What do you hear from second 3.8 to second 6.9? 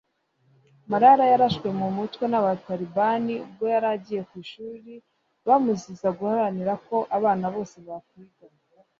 agiye ku ishuri bamuziza guharanira